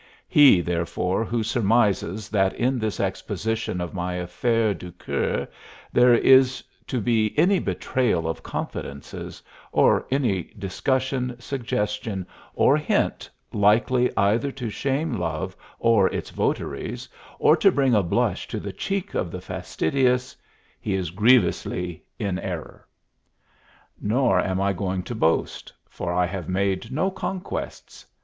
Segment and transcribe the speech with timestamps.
[0.27, 5.47] He, therefore, who surmises that in this exposition of my affaires du coeur
[5.93, 12.25] there is to be any betrayal of confidences, or any discussion, suggestion,
[12.55, 17.07] or hint likely either to shame love or its votaries
[17.37, 20.35] or to bring a blush to the cheek of the fastidious
[20.79, 22.87] he is grievously in error.
[24.01, 28.03] Nor am I going to boast; for I have made no conquests.